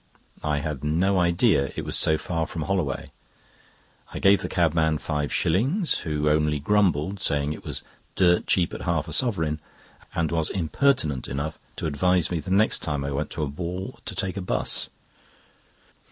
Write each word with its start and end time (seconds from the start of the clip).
I 0.43 0.57
had 0.61 0.83
no 0.83 1.19
idea 1.19 1.71
it 1.75 1.85
was 1.85 1.95
so 1.95 2.17
far 2.17 2.47
from 2.47 2.63
Holloway. 2.63 3.11
I 4.11 4.17
gave 4.17 4.41
the 4.41 4.49
cabman 4.49 4.97
five 4.97 5.31
shillings, 5.31 5.99
who 5.99 6.27
only 6.27 6.59
grumbled, 6.59 7.21
saying 7.21 7.53
it 7.53 7.63
was 7.63 7.83
dirt 8.15 8.47
cheap 8.47 8.73
at 8.73 8.81
half 8.81 9.07
a 9.07 9.13
sovereign, 9.13 9.61
and 10.15 10.31
was 10.31 10.49
impertinent 10.49 11.27
enough 11.27 11.59
to 11.75 11.85
advise 11.85 12.31
me 12.31 12.39
the 12.39 12.49
next 12.49 12.79
time 12.79 13.03
I 13.05 13.11
went 13.11 13.29
to 13.29 13.43
a 13.43 13.47
ball 13.47 13.99
to 14.05 14.15
take 14.15 14.37
a 14.37 14.41
'bus. 14.41 14.89